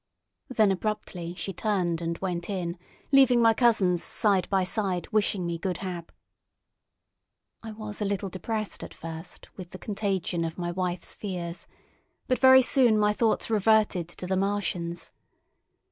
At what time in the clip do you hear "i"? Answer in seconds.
7.61-7.71